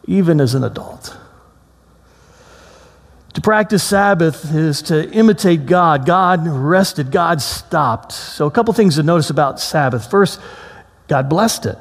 even 0.10 0.42
as 0.42 0.56
an 0.56 0.64
adult. 0.64 1.16
To 3.36 3.42
practice 3.42 3.84
Sabbath 3.84 4.54
is 4.56 4.82
to 4.84 5.10
imitate 5.12 5.68
God. 5.68 6.06
God 6.08 6.48
rested, 6.48 7.12
God 7.12 7.42
stopped. 7.42 8.12
So, 8.12 8.48
a 8.48 8.52
couple 8.52 8.74
things 8.74 8.96
to 8.96 9.04
notice 9.04 9.30
about 9.30 9.60
Sabbath. 9.60 10.10
First, 10.10 10.42
God 11.08 11.30
blessed 11.30 11.68
it. 11.68 11.78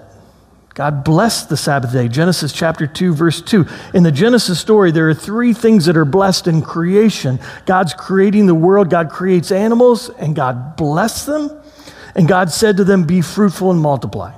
God 0.74 1.02
blessed 1.04 1.48
the 1.48 1.56
Sabbath 1.56 1.92
day. 1.92 2.06
Genesis 2.06 2.52
chapter 2.52 2.86
2, 2.86 3.14
verse 3.14 3.40
2. 3.40 3.66
In 3.94 4.02
the 4.02 4.12
Genesis 4.12 4.60
story, 4.60 4.92
there 4.92 5.08
are 5.08 5.14
three 5.14 5.54
things 5.54 5.86
that 5.86 5.96
are 5.96 6.04
blessed 6.04 6.46
in 6.46 6.60
creation 6.60 7.40
God's 7.64 7.94
creating 7.94 8.46
the 8.46 8.54
world, 8.54 8.90
God 8.90 9.10
creates 9.10 9.50
animals, 9.50 10.10
and 10.10 10.36
God 10.36 10.76
blessed 10.76 11.26
them. 11.26 11.50
And 12.14 12.28
God 12.28 12.50
said 12.50 12.76
to 12.76 12.84
them, 12.84 13.04
Be 13.04 13.22
fruitful 13.22 13.70
and 13.70 13.80
multiply. 13.80 14.34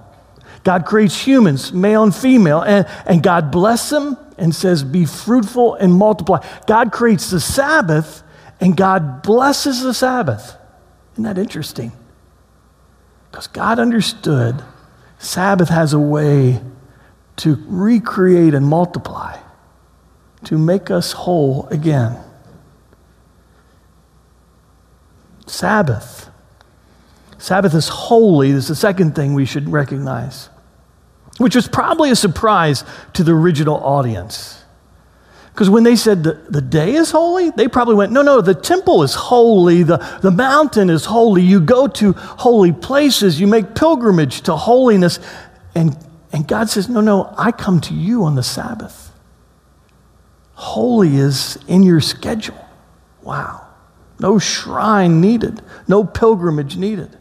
God 0.63 0.85
creates 0.85 1.19
humans, 1.27 1.73
male 1.73 2.03
and 2.03 2.15
female, 2.15 2.61
and, 2.61 2.87
and 3.07 3.23
God 3.23 3.51
bless 3.51 3.91
them 3.91 4.17
and 4.37 4.55
says, 4.55 4.83
Be 4.83 5.05
fruitful 5.07 5.75
and 5.75 5.93
multiply. 5.93 6.45
God 6.67 6.93
creates 6.93 7.31
the 7.31 7.41
Sabbath 7.41 8.23
and 8.61 8.77
God 8.77 9.23
blesses 9.23 9.83
the 9.83 9.95
Sabbath. 9.95 10.57
Isn't 11.13 11.25
that 11.25 11.39
interesting? 11.39 11.93
Because 13.31 13.47
God 13.47 13.79
understood 13.79 14.63
Sabbath 15.19 15.69
has 15.69 15.93
a 15.93 15.99
way 15.99 16.61
to 17.37 17.59
recreate 17.67 18.55
and 18.55 18.67
multiply, 18.67 19.39
to 20.45 20.59
make 20.59 20.91
us 20.91 21.13
whole 21.13 21.67
again. 21.69 22.19
Sabbath. 25.47 26.30
Sabbath 27.51 27.75
is 27.75 27.89
holy. 27.89 28.51
Is 28.51 28.69
the 28.69 28.75
second 28.75 29.15
thing 29.15 29.35
we 29.35 29.45
should 29.45 29.69
recognize 29.69 30.49
which 31.41 31.57
was 31.57 31.67
probably 31.67 32.11
a 32.11 32.17
surprise 32.17 32.85
to 33.15 33.25
the 33.25 33.33
original 33.33 33.77
audience. 33.77 34.63
Because 35.55 35.71
when 35.71 35.85
they 35.85 35.97
said 35.97 36.23
the, 36.23 36.35
the 36.51 36.61
day 36.61 36.93
is 36.93 37.11
holy, 37.11 37.49
they 37.49 37.67
probably 37.67 37.95
went, 37.95 38.13
no, 38.13 38.21
no, 38.21 38.43
the 38.43 38.55
temple 38.55 39.03
is 39.03 39.15
holy, 39.15 39.83
the, 39.83 39.97
the 40.21 40.31
mountain 40.31 40.91
is 40.91 41.07
holy. 41.07 41.41
You 41.41 41.59
go 41.59 41.87
to 41.89 42.13
holy 42.13 42.73
places, 42.73 43.41
you 43.41 43.47
make 43.47 43.75
pilgrimage 43.75 44.43
to 44.43 44.55
holiness. 44.55 45.19
And, 45.75 45.97
and 46.31 46.47
God 46.47 46.69
says, 46.69 46.91
no, 46.91 47.01
no, 47.01 47.35
I 47.39 47.53
come 47.53 47.81
to 47.83 47.95
you 47.95 48.25
on 48.25 48.35
the 48.35 48.43
Sabbath. 48.43 49.11
Holy 50.53 51.17
is 51.17 51.59
in 51.67 51.83
your 51.83 52.03
schedule. 52.03 52.69
Wow. 53.23 53.67
No 54.19 54.39
shrine 54.39 55.23
needed, 55.23 55.63
no 55.89 56.05
pilgrimage 56.05 56.77
needed. 56.77 57.17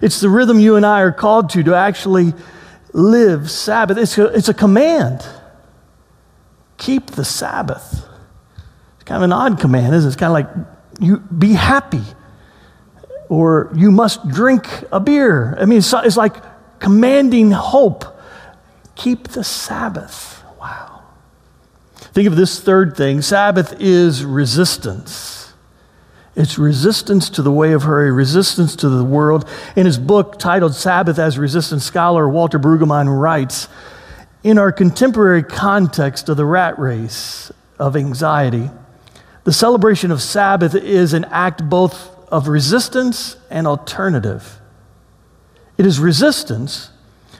It's 0.00 0.20
the 0.20 0.28
rhythm 0.28 0.60
you 0.60 0.76
and 0.76 0.86
I 0.86 1.00
are 1.00 1.12
called 1.12 1.50
to, 1.50 1.62
to 1.64 1.74
actually 1.74 2.34
live 2.92 3.50
Sabbath. 3.50 3.98
It's 3.98 4.16
a, 4.18 4.26
it's 4.26 4.48
a 4.48 4.54
command. 4.54 5.26
Keep 6.76 7.12
the 7.12 7.24
Sabbath. 7.24 8.06
It's 8.94 9.04
kind 9.04 9.16
of 9.16 9.22
an 9.22 9.32
odd 9.32 9.60
command, 9.60 9.94
isn't 9.94 10.08
it? 10.08 10.12
It's 10.12 10.16
kind 10.16 10.30
of 10.30 10.34
like 10.34 10.66
you 11.00 11.18
be 11.18 11.52
happy 11.52 12.02
or 13.28 13.70
you 13.74 13.90
must 13.90 14.26
drink 14.28 14.66
a 14.90 15.00
beer. 15.00 15.56
I 15.58 15.64
mean, 15.64 15.78
it's, 15.78 15.92
it's 15.92 16.16
like 16.16 16.36
commanding 16.78 17.50
hope. 17.50 18.04
Keep 18.94 19.28
the 19.28 19.44
Sabbath. 19.44 20.42
Wow. 20.60 21.02
Think 21.94 22.26
of 22.26 22.36
this 22.36 22.60
third 22.60 22.96
thing 22.96 23.22
Sabbath 23.22 23.80
is 23.80 24.24
resistance. 24.24 25.47
It's 26.38 26.56
resistance 26.56 27.30
to 27.30 27.42
the 27.42 27.50
way 27.50 27.72
of 27.72 27.82
hurry, 27.82 28.12
resistance 28.12 28.76
to 28.76 28.88
the 28.88 29.02
world. 29.02 29.44
In 29.74 29.86
his 29.86 29.98
book 29.98 30.38
titled 30.38 30.72
Sabbath 30.72 31.18
as 31.18 31.36
Resistance, 31.36 31.82
scholar 31.82 32.28
Walter 32.28 32.60
Brueggemann 32.60 33.20
writes 33.20 33.66
In 34.44 34.56
our 34.56 34.70
contemporary 34.70 35.42
context 35.42 36.28
of 36.28 36.36
the 36.36 36.44
rat 36.44 36.78
race 36.78 37.50
of 37.76 37.96
anxiety, 37.96 38.70
the 39.42 39.52
celebration 39.52 40.12
of 40.12 40.22
Sabbath 40.22 40.76
is 40.76 41.12
an 41.12 41.24
act 41.24 41.68
both 41.68 42.08
of 42.28 42.46
resistance 42.46 43.36
and 43.50 43.66
alternative. 43.66 44.60
It 45.76 45.86
is 45.86 45.98
resistance 45.98 46.90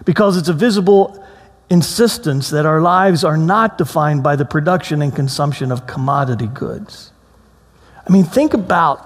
because 0.04 0.36
it's 0.36 0.48
a 0.48 0.52
visible 0.52 1.24
insistence 1.70 2.50
that 2.50 2.66
our 2.66 2.80
lives 2.80 3.22
are 3.22 3.36
not 3.36 3.78
defined 3.78 4.24
by 4.24 4.34
the 4.34 4.44
production 4.44 5.02
and 5.02 5.14
consumption 5.14 5.70
of 5.70 5.86
commodity 5.86 6.48
goods. 6.48 7.12
I 8.08 8.12
mean, 8.12 8.24
think 8.24 8.54
about 8.54 9.04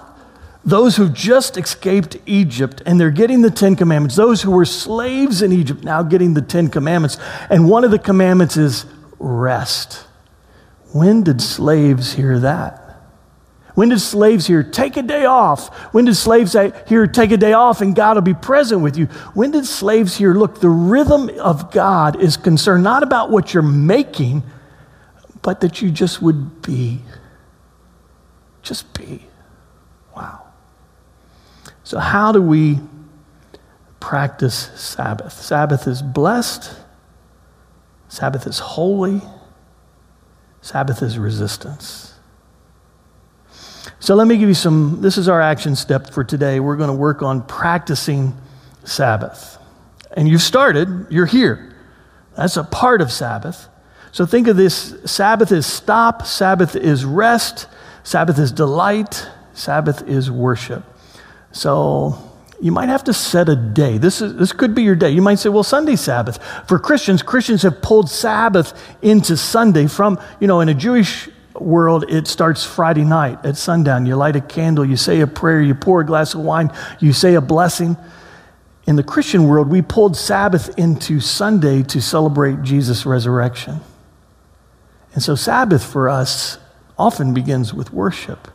those 0.65 0.95
who 0.95 1.09
just 1.09 1.57
escaped 1.57 2.17
Egypt 2.25 2.81
and 2.85 2.99
they're 2.99 3.11
getting 3.11 3.41
the 3.41 3.51
Ten 3.51 3.75
Commandments, 3.75 4.15
those 4.15 4.41
who 4.41 4.51
were 4.51 4.65
slaves 4.65 5.41
in 5.41 5.51
Egypt 5.51 5.83
now 5.83 6.03
getting 6.03 6.33
the 6.33 6.41
Ten 6.41 6.69
Commandments. 6.69 7.17
And 7.49 7.69
one 7.69 7.83
of 7.83 7.91
the 7.91 7.99
commandments 7.99 8.55
is 8.55 8.85
rest. 9.19 10.05
When 10.93 11.23
did 11.23 11.41
slaves 11.41 12.13
hear 12.13 12.39
that? 12.39 12.79
When 13.75 13.89
did 13.89 13.99
slaves 13.99 14.45
hear, 14.45 14.61
take 14.61 14.97
a 14.97 15.01
day 15.01 15.25
off? 15.25 15.75
When 15.93 16.05
did 16.05 16.15
slaves 16.15 16.55
hear, 16.87 17.07
take 17.07 17.31
a 17.31 17.37
day 17.37 17.53
off 17.53 17.81
and 17.81 17.95
God 17.95 18.15
will 18.15 18.21
be 18.21 18.35
present 18.35 18.81
with 18.81 18.95
you? 18.95 19.07
When 19.33 19.49
did 19.51 19.65
slaves 19.65 20.15
hear, 20.15 20.33
look, 20.33 20.61
the 20.61 20.69
rhythm 20.69 21.29
of 21.39 21.71
God 21.71 22.21
is 22.21 22.37
concerned 22.37 22.83
not 22.83 23.01
about 23.01 23.31
what 23.31 23.53
you're 23.53 23.63
making, 23.63 24.43
but 25.41 25.61
that 25.61 25.81
you 25.81 25.89
just 25.89 26.21
would 26.21 26.61
be. 26.61 27.01
Just 28.63 28.91
be. 28.97 29.23
Wow. 30.15 30.47
So, 31.83 31.99
how 31.99 32.31
do 32.31 32.41
we 32.41 32.79
practice 33.99 34.71
Sabbath? 34.75 35.33
Sabbath 35.33 35.87
is 35.87 36.01
blessed, 36.01 36.75
Sabbath 38.07 38.47
is 38.47 38.59
holy, 38.59 39.21
Sabbath 40.61 41.03
is 41.03 41.19
resistance. 41.19 42.13
So 43.99 44.15
let 44.15 44.27
me 44.27 44.37
give 44.37 44.49
you 44.49 44.53
some. 44.53 44.99
This 44.99 45.17
is 45.17 45.29
our 45.29 45.39
action 45.39 45.77
step 45.77 46.09
for 46.09 46.25
today. 46.25 46.59
We're 46.59 46.75
going 46.75 46.89
to 46.89 46.95
work 46.95 47.21
on 47.21 47.41
practicing 47.41 48.35
Sabbath. 48.83 49.57
And 50.11 50.27
you've 50.27 50.41
started, 50.41 51.07
you're 51.09 51.25
here. 51.25 51.73
That's 52.35 52.57
a 52.57 52.65
part 52.65 53.01
of 53.01 53.13
Sabbath. 53.13 53.67
So 54.11 54.25
think 54.25 54.47
of 54.47 54.57
this 54.57 54.95
Sabbath 55.05 55.53
is 55.53 55.65
stop, 55.65 56.25
Sabbath 56.25 56.75
is 56.75 57.05
rest, 57.05 57.67
Sabbath 58.03 58.37
is 58.37 58.51
delight, 58.51 59.27
Sabbath 59.53 60.07
is 60.07 60.29
worship. 60.29 60.83
So 61.51 62.17
you 62.59 62.71
might 62.71 62.89
have 62.89 63.03
to 63.05 63.13
set 63.13 63.49
a 63.49 63.55
day. 63.55 63.97
This, 63.97 64.21
is, 64.21 64.35
this 64.35 64.51
could 64.51 64.73
be 64.73 64.83
your 64.83 64.95
day. 64.95 65.09
You 65.09 65.21
might 65.21 65.39
say, 65.39 65.49
well, 65.49 65.63
Sunday 65.63 65.95
Sabbath. 65.95 66.39
For 66.67 66.79
Christians, 66.79 67.21
Christians 67.21 67.61
have 67.63 67.81
pulled 67.81 68.09
Sabbath 68.09 68.73
into 69.01 69.35
Sunday 69.37 69.87
from, 69.87 70.19
you 70.39 70.47
know, 70.47 70.61
in 70.61 70.69
a 70.69 70.73
Jewish 70.73 71.29
world, 71.59 72.05
it 72.09 72.27
starts 72.27 72.63
Friday 72.63 73.03
night 73.03 73.43
at 73.45 73.57
sundown. 73.57 74.05
You 74.05 74.15
light 74.15 74.35
a 74.35 74.41
candle, 74.41 74.85
you 74.85 74.97
say 74.97 75.21
a 75.21 75.27
prayer, 75.27 75.61
you 75.61 75.75
pour 75.75 76.01
a 76.01 76.05
glass 76.05 76.33
of 76.33 76.41
wine, 76.41 76.71
you 76.99 77.13
say 77.13 77.35
a 77.35 77.41
blessing. 77.41 77.97
In 78.85 78.95
the 78.95 79.03
Christian 79.03 79.47
world, 79.47 79.69
we 79.69 79.81
pulled 79.81 80.17
Sabbath 80.17 80.77
into 80.77 81.19
Sunday 81.19 81.83
to 81.83 82.01
celebrate 82.01 82.63
Jesus' 82.63 83.05
resurrection. 83.05 83.79
And 85.13 85.21
so, 85.21 85.35
Sabbath 85.35 85.83
for 85.83 86.09
us 86.09 86.57
often 86.97 87.33
begins 87.33 87.73
with 87.73 87.91
worship. 87.91 88.47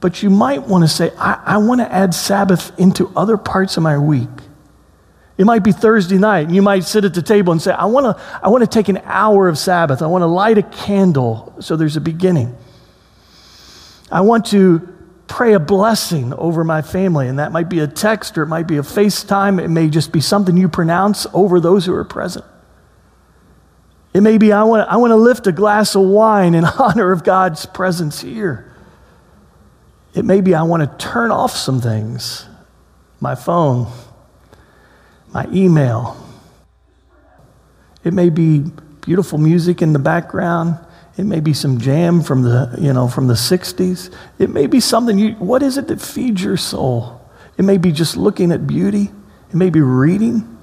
But 0.00 0.22
you 0.22 0.30
might 0.30 0.66
want 0.66 0.82
to 0.82 0.88
say, 0.88 1.12
I, 1.16 1.40
I 1.44 1.58
want 1.58 1.80
to 1.80 1.92
add 1.92 2.12
Sabbath 2.12 2.78
into 2.78 3.10
other 3.14 3.36
parts 3.36 3.76
of 3.76 3.82
my 3.82 3.98
week. 3.98 4.28
It 5.38 5.44
might 5.44 5.64
be 5.64 5.72
Thursday 5.72 6.18
night, 6.18 6.46
and 6.46 6.54
you 6.54 6.62
might 6.62 6.84
sit 6.84 7.04
at 7.04 7.14
the 7.14 7.22
table 7.22 7.52
and 7.52 7.62
say, 7.62 7.72
I 7.72 7.86
want 7.86 8.04
to 8.04 8.22
I 8.42 8.48
want 8.48 8.62
to 8.62 8.68
take 8.68 8.88
an 8.88 8.98
hour 9.04 9.48
of 9.48 9.56
Sabbath. 9.58 10.02
I 10.02 10.06
want 10.06 10.22
to 10.22 10.26
light 10.26 10.58
a 10.58 10.62
candle 10.62 11.54
so 11.60 11.76
there's 11.76 11.96
a 11.96 12.00
beginning. 12.00 12.54
I 14.10 14.20
want 14.20 14.46
to 14.46 14.88
pray 15.26 15.54
a 15.54 15.60
blessing 15.60 16.34
over 16.34 16.64
my 16.64 16.82
family, 16.82 17.28
and 17.28 17.38
that 17.38 17.50
might 17.50 17.70
be 17.70 17.78
a 17.78 17.86
text 17.86 18.36
or 18.36 18.42
it 18.42 18.48
might 18.48 18.66
be 18.66 18.76
a 18.76 18.82
FaceTime. 18.82 19.62
It 19.62 19.68
may 19.68 19.88
just 19.88 20.12
be 20.12 20.20
something 20.20 20.56
you 20.56 20.68
pronounce 20.68 21.26
over 21.32 21.60
those 21.60 21.86
who 21.86 21.94
are 21.94 22.04
present. 22.04 22.44
It 24.12 24.20
may 24.20 24.36
be, 24.36 24.52
I 24.52 24.62
want, 24.64 24.88
I 24.88 24.96
want 24.96 25.10
to 25.12 25.16
lift 25.16 25.46
a 25.46 25.52
glass 25.52 25.94
of 25.94 26.02
wine 26.02 26.54
in 26.54 26.64
honor 26.78 27.12
of 27.12 27.24
God's 27.24 27.66
presence 27.66 28.20
here. 28.20 28.74
It 30.14 30.24
may 30.24 30.40
be, 30.40 30.54
I 30.54 30.62
want 30.62 30.82
to 30.82 31.06
turn 31.06 31.30
off 31.30 31.52
some 31.52 31.80
things 31.80 32.46
my 33.20 33.34
phone, 33.36 33.86
my 35.32 35.46
email. 35.52 36.16
It 38.02 38.12
may 38.12 38.30
be 38.30 38.64
beautiful 39.00 39.38
music 39.38 39.80
in 39.80 39.92
the 39.92 40.00
background. 40.00 40.76
It 41.16 41.24
may 41.24 41.38
be 41.38 41.52
some 41.52 41.78
jam 41.78 42.20
from 42.20 42.42
the, 42.42 42.76
you 42.80 42.92
know, 42.92 43.06
from 43.06 43.28
the 43.28 43.34
60s. 43.34 44.12
It 44.40 44.50
may 44.50 44.66
be 44.66 44.80
something 44.80 45.18
you, 45.18 45.32
what 45.34 45.62
is 45.62 45.78
it 45.78 45.86
that 45.88 46.00
feeds 46.00 46.42
your 46.42 46.56
soul? 46.56 47.20
It 47.56 47.62
may 47.62 47.78
be 47.78 47.92
just 47.92 48.16
looking 48.16 48.50
at 48.50 48.66
beauty. 48.66 49.12
It 49.50 49.54
may 49.54 49.70
be 49.70 49.80
reading. 49.80 50.58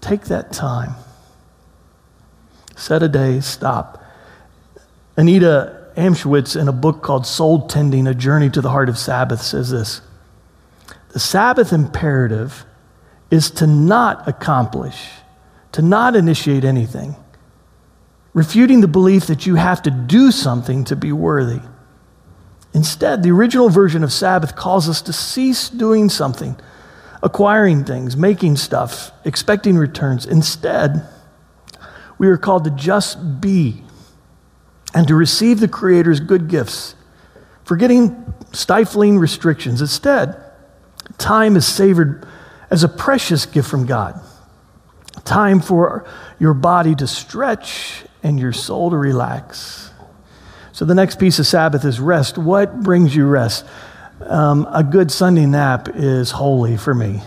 Take 0.00 0.24
that 0.24 0.52
time. 0.52 0.94
Set 2.80 3.02
a 3.02 3.08
day, 3.08 3.40
stop. 3.40 4.02
Anita 5.14 5.88
Amstutz, 5.98 6.58
in 6.58 6.66
a 6.66 6.72
book 6.72 7.02
called 7.02 7.26
Soul 7.26 7.66
Tending 7.68 8.06
A 8.06 8.14
Journey 8.14 8.48
to 8.48 8.62
the 8.62 8.70
Heart 8.70 8.88
of 8.88 8.96
Sabbath, 8.96 9.42
says 9.42 9.70
this 9.70 10.00
The 11.12 11.20
Sabbath 11.20 11.74
imperative 11.74 12.64
is 13.30 13.50
to 13.50 13.66
not 13.66 14.26
accomplish, 14.26 15.10
to 15.72 15.82
not 15.82 16.16
initiate 16.16 16.64
anything, 16.64 17.16
refuting 18.32 18.80
the 18.80 18.88
belief 18.88 19.26
that 19.26 19.44
you 19.44 19.56
have 19.56 19.82
to 19.82 19.90
do 19.90 20.30
something 20.30 20.84
to 20.84 20.96
be 20.96 21.12
worthy. 21.12 21.60
Instead, 22.72 23.22
the 23.22 23.30
original 23.30 23.68
version 23.68 24.02
of 24.02 24.10
Sabbath 24.10 24.56
calls 24.56 24.88
us 24.88 25.02
to 25.02 25.12
cease 25.12 25.68
doing 25.68 26.08
something, 26.08 26.56
acquiring 27.22 27.84
things, 27.84 28.16
making 28.16 28.56
stuff, 28.56 29.12
expecting 29.26 29.76
returns. 29.76 30.24
Instead, 30.24 31.06
we 32.20 32.28
are 32.28 32.36
called 32.36 32.64
to 32.64 32.70
just 32.70 33.40
be 33.40 33.82
and 34.92 35.08
to 35.08 35.14
receive 35.14 35.58
the 35.58 35.66
Creator's 35.66 36.20
good 36.20 36.48
gifts, 36.48 36.94
forgetting 37.64 38.34
stifling 38.52 39.18
restrictions. 39.18 39.80
Instead, 39.80 40.36
time 41.16 41.56
is 41.56 41.66
savored 41.66 42.28
as 42.68 42.84
a 42.84 42.88
precious 42.88 43.46
gift 43.46 43.70
from 43.70 43.86
God. 43.86 44.20
Time 45.24 45.60
for 45.60 46.06
your 46.38 46.52
body 46.52 46.94
to 46.96 47.06
stretch 47.06 48.04
and 48.22 48.38
your 48.38 48.52
soul 48.52 48.90
to 48.90 48.98
relax. 48.98 49.90
So, 50.72 50.84
the 50.84 50.94
next 50.94 51.18
piece 51.18 51.38
of 51.38 51.46
Sabbath 51.46 51.86
is 51.86 52.00
rest. 52.00 52.36
What 52.36 52.82
brings 52.82 53.16
you 53.16 53.26
rest? 53.26 53.64
Um, 54.20 54.68
a 54.70 54.84
good 54.84 55.10
Sunday 55.10 55.46
nap 55.46 55.88
is 55.94 56.32
holy 56.32 56.76
for 56.76 56.92
me. 56.92 57.22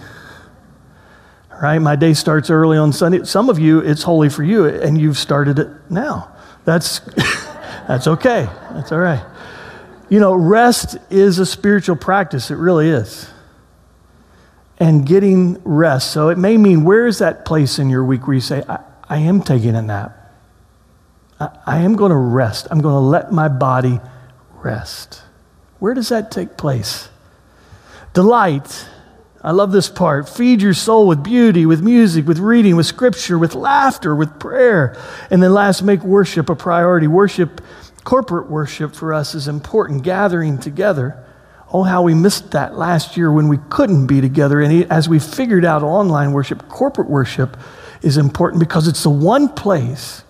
Right? 1.63 1.79
My 1.79 1.95
day 1.95 2.13
starts 2.13 2.49
early 2.49 2.77
on 2.77 2.91
Sunday. 2.91 3.23
Some 3.23 3.49
of 3.49 3.57
you, 3.57 3.79
it's 3.79 4.03
holy 4.03 4.27
for 4.27 4.43
you, 4.43 4.65
and 4.65 4.99
you've 4.99 5.17
started 5.17 5.59
it 5.59 5.69
now. 5.89 6.29
That's, 6.65 6.99
that's 7.87 8.05
okay. 8.05 8.49
That's 8.73 8.91
all 8.91 8.99
right. 8.99 9.25
You 10.09 10.19
know, 10.19 10.33
rest 10.33 10.97
is 11.09 11.39
a 11.39 11.45
spiritual 11.45 11.95
practice. 11.95 12.51
It 12.51 12.55
really 12.55 12.89
is 12.89 13.31
and 14.77 15.05
getting 15.05 15.61
rest. 15.63 16.11
So 16.11 16.27
it 16.27 16.37
may 16.37 16.57
mean 16.57 16.83
where 16.83 17.07
is 17.07 17.19
that 17.19 17.45
place 17.45 17.79
in 17.79 17.89
your 17.89 18.03
week 18.03 18.27
where 18.27 18.33
you 18.33 18.41
say, 18.41 18.61
I, 18.67 18.79
I 19.07 19.19
am 19.19 19.41
taking 19.41 19.73
a 19.73 19.81
nap? 19.81 20.17
I, 21.39 21.49
I 21.65 21.77
am 21.77 21.95
going 21.95 22.09
to 22.09 22.17
rest. 22.17 22.67
I'm 22.71 22.81
going 22.81 22.95
to 22.95 22.99
let 22.99 23.31
my 23.31 23.47
body 23.47 24.01
rest. 24.55 25.21
Where 25.79 25.93
does 25.93 26.09
that 26.09 26.29
take 26.29 26.57
place? 26.57 27.07
Delight. 28.13 28.89
I 29.43 29.51
love 29.51 29.73
this 29.73 29.89
part. 29.89 30.29
Feed 30.29 30.61
your 30.61 30.73
soul 30.73 31.05
with 31.05 31.21
beauty, 31.21 31.65
with 31.65 31.81
music, 31.81 32.25
with 32.25 32.39
reading, 32.39 32.77
with 32.77 32.85
scripture, 32.85 33.37
with 33.37 33.55
laughter, 33.55 34.15
with 34.15 34.39
prayer. 34.39 34.97
And 35.29 35.43
then 35.43 35.53
last, 35.53 35.81
make 35.81 36.01
worship 36.01 36.49
a 36.49 36.55
priority. 36.55 37.07
Worship, 37.07 37.59
corporate 38.05 38.49
worship 38.49 38.95
for 38.95 39.13
us 39.13 39.35
is 39.35 39.49
important, 39.49 40.03
gathering 40.03 40.59
together. 40.59 41.21
Oh, 41.73 41.83
how 41.83 42.03
we 42.03 42.13
missed 42.13 42.51
that 42.51 42.77
last 42.77 43.17
year 43.17 43.31
when 43.31 43.49
we 43.49 43.57
couldn't 43.69 44.07
be 44.07 44.21
together. 44.21 44.61
And 44.61 44.89
as 44.89 45.09
we 45.09 45.19
figured 45.19 45.65
out 45.65 45.83
online 45.83 46.31
worship, 46.31 46.69
corporate 46.69 47.09
worship 47.09 47.57
is 48.01 48.15
important 48.15 48.61
because 48.61 48.87
it's 48.87 49.03
the 49.03 49.09
one 49.09 49.49
place 49.49 50.23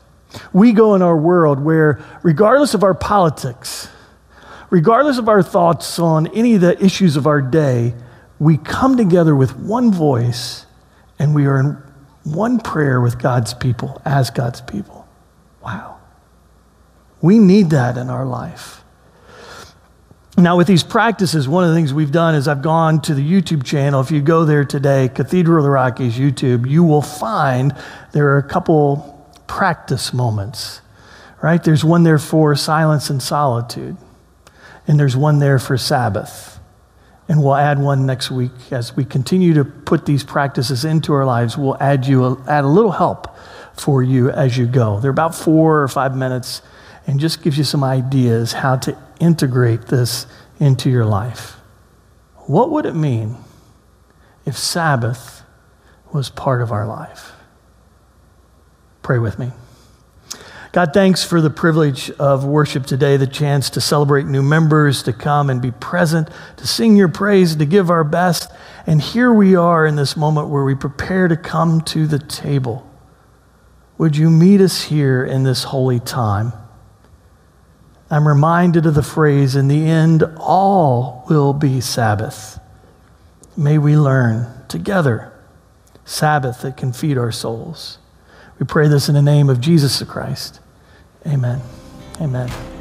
we 0.53 0.71
go 0.71 0.95
in 0.95 1.03
our 1.03 1.17
world 1.17 1.59
where, 1.59 2.03
regardless 2.23 2.73
of 2.73 2.83
our 2.83 2.95
politics, 2.95 3.89
regardless 4.71 5.19
of 5.19 5.29
our 5.29 5.43
thoughts 5.43 5.99
on 5.99 6.25
any 6.27 6.55
of 6.55 6.61
the 6.61 6.83
issues 6.83 7.15
of 7.15 7.27
our 7.27 7.41
day, 7.41 7.93
we 8.43 8.57
come 8.57 8.97
together 8.97 9.35
with 9.35 9.55
one 9.55 9.91
voice 9.91 10.65
and 11.17 11.33
we 11.33 11.45
are 11.45 11.59
in 11.59 11.77
one 12.23 12.59
prayer 12.59 12.99
with 12.99 13.17
God's 13.17 13.53
people, 13.53 14.01
as 14.03 14.29
God's 14.29 14.59
people. 14.61 15.07
Wow. 15.63 15.97
We 17.21 17.39
need 17.39 17.69
that 17.69 17.97
in 17.97 18.09
our 18.09 18.25
life. 18.25 18.83
Now, 20.37 20.57
with 20.57 20.67
these 20.67 20.83
practices, 20.83 21.47
one 21.47 21.63
of 21.63 21.69
the 21.69 21.75
things 21.75 21.93
we've 21.93 22.11
done 22.11 22.35
is 22.35 22.47
I've 22.47 22.61
gone 22.61 23.01
to 23.03 23.13
the 23.13 23.21
YouTube 23.21 23.63
channel. 23.63 24.01
If 24.01 24.11
you 24.11 24.19
go 24.19 24.45
there 24.45 24.65
today, 24.65 25.07
Cathedral 25.07 25.59
of 25.59 25.63
the 25.63 25.69
Rockies 25.69 26.17
YouTube, 26.17 26.67
you 26.67 26.83
will 26.83 27.03
find 27.03 27.73
there 28.11 28.29
are 28.29 28.39
a 28.39 28.43
couple 28.43 29.31
practice 29.47 30.11
moments, 30.11 30.81
right? 31.41 31.63
There's 31.63 31.85
one 31.85 32.03
there 32.03 32.19
for 32.19 32.55
silence 32.55 33.09
and 33.09 33.21
solitude, 33.21 33.95
and 34.87 34.99
there's 34.99 35.15
one 35.15 35.39
there 35.39 35.59
for 35.59 35.77
Sabbath. 35.77 36.52
And 37.33 37.43
we'll 37.43 37.55
add 37.55 37.79
one 37.79 38.05
next 38.05 38.29
week 38.29 38.51
as 38.69 38.95
we 38.95 39.03
continue 39.05 39.55
to 39.55 39.65
put 39.65 40.05
these 40.05 40.23
practices 40.23 40.85
into 40.85 41.13
our 41.13 41.25
lives. 41.25 41.57
We'll 41.57 41.81
add 41.81 42.05
you 42.05 42.23
a, 42.25 42.43
add 42.47 42.63
a 42.63 42.67
little 42.67 42.91
help 42.91 43.35
for 43.73 44.03
you 44.03 44.29
as 44.29 44.55
you 44.55 44.67
go. 44.67 44.99
They're 44.99 45.09
about 45.09 45.33
four 45.33 45.81
or 45.81 45.87
five 45.87 46.15
minutes 46.15 46.61
and 47.07 47.19
just 47.19 47.41
gives 47.41 47.57
you 47.57 47.63
some 47.63 47.83
ideas 47.83 48.53
how 48.53 48.75
to 48.75 48.95
integrate 49.19 49.87
this 49.87 50.27
into 50.59 50.91
your 50.91 51.05
life. 51.05 51.55
What 52.45 52.69
would 52.69 52.85
it 52.85 52.93
mean 52.93 53.37
if 54.45 54.55
Sabbath 54.55 55.41
was 56.11 56.29
part 56.29 56.61
of 56.61 56.71
our 56.71 56.85
life? 56.85 57.31
Pray 59.01 59.17
with 59.17 59.39
me. 59.39 59.53
God, 60.73 60.91
thanks 60.91 61.23
for 61.23 61.39
the 61.39 61.51
privilege 61.51 62.09
of 62.17 62.45
worship 62.45 62.87
today, 62.87 63.15
the 63.15 63.27
chance 63.27 63.69
to 63.69 63.79
celebrate 63.79 64.25
new 64.25 64.41
members, 64.41 65.03
to 65.03 65.13
come 65.13 65.51
and 65.51 65.61
be 65.61 65.69
present, 65.69 66.29
to 66.57 66.65
sing 66.65 66.97
your 66.97 67.09
praise, 67.09 67.55
to 67.55 67.65
give 67.67 67.91
our 67.91 68.03
best. 68.03 68.51
And 68.87 68.99
here 68.99 69.31
we 69.31 69.55
are 69.55 69.85
in 69.85 69.97
this 69.97 70.17
moment 70.17 70.47
where 70.47 70.63
we 70.63 70.73
prepare 70.73 71.27
to 71.27 71.37
come 71.37 71.81
to 71.81 72.07
the 72.07 72.17
table. 72.17 72.89
Would 73.99 74.17
you 74.17 74.31
meet 74.31 74.61
us 74.61 74.85
here 74.85 75.23
in 75.23 75.43
this 75.43 75.65
holy 75.65 75.99
time? 75.99 76.53
I'm 78.09 78.27
reminded 78.27 78.87
of 78.87 78.95
the 78.95 79.03
phrase, 79.03 79.55
in 79.55 79.67
the 79.67 79.85
end, 79.85 80.23
all 80.37 81.23
will 81.29 81.53
be 81.53 81.81
Sabbath. 81.81 82.59
May 83.55 83.77
we 83.77 83.95
learn 83.95 84.51
together 84.69 85.33
Sabbath 86.03 86.63
that 86.63 86.77
can 86.77 86.93
feed 86.93 87.19
our 87.19 87.31
souls. 87.31 87.99
We 88.57 88.65
pray 88.65 88.87
this 88.87 89.07
in 89.07 89.13
the 89.13 89.21
name 89.21 89.51
of 89.51 89.61
Jesus 89.61 90.01
Christ. 90.01 90.61
Amen. 91.25 91.61
Amen. 92.19 92.72